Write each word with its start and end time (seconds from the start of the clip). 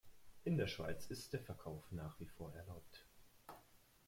In 0.45 0.57
der 0.57 0.65
Schweiz 0.65 1.05
ist 1.11 1.31
der 1.31 1.39
Verkauf 1.41 1.83
nach 1.91 2.19
wie 2.19 2.25
vor 2.25 2.51
erlaubt. 2.55 3.05